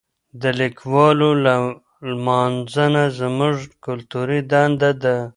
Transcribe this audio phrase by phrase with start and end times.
[0.41, 1.29] د لیکوالو
[2.09, 3.55] لمانځنه زموږ
[3.85, 5.17] کلتوري دنده ده.